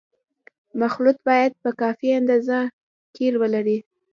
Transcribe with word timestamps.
مخلوط 0.81 1.17
باید 1.27 1.51
په 1.63 1.69
کافي 1.81 2.09
اندازه 2.19 2.57
قیر 3.15 3.33
ولري 3.41 3.77